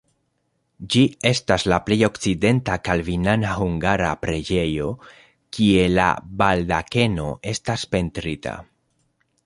Ĝi 0.93 1.01
estas 1.31 1.65
la 1.71 1.77
plej 1.89 1.97
okcidenta 2.07 2.77
kalvinana 2.89 3.51
hungara 3.59 4.09
preĝejo, 4.25 4.89
kie 5.57 5.87
la 6.01 6.09
baldakeno 6.41 7.29
estas 7.55 7.89
pentrita. 7.95 8.61